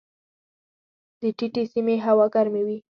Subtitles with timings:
[1.21, 2.77] د ټیټې سیمې هوا ګرمې وي.